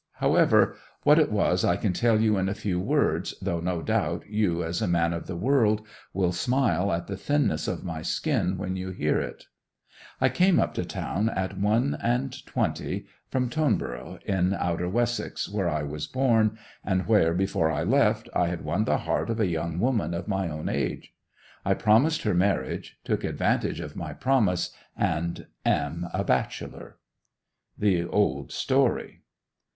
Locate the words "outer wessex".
14.55-15.47